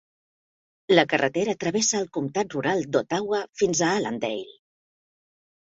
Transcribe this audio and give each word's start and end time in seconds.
La 0.95 1.03
carretera 1.11 1.55
travessa 1.65 1.99
el 2.01 2.09
comtat 2.17 2.57
rural 2.59 2.83
d'Ottawa 2.97 3.45
fins 3.63 3.85
a 3.91 3.95
Allendale. 4.01 4.61